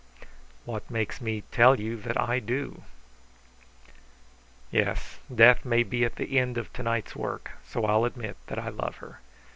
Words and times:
"What 0.65 0.89
makes 0.89 1.21
me 1.21 1.43
tell 1.51 1.79
you 1.79 1.95
that 1.97 2.19
I 2.19 2.39
do?" 2.39 2.81
"Yes, 4.71 5.19
death 5.31 5.63
may 5.63 5.83
be 5.83 6.03
at 6.05 6.15
the 6.15 6.39
end 6.39 6.57
of 6.57 6.73
to 6.73 6.81
night's 6.81 7.15
work; 7.15 7.51
so 7.63 7.85
I'll 7.85 8.05
admit 8.05 8.35
that 8.47 8.57
I 8.57 8.69
love 8.69 8.95
her. 8.95 9.19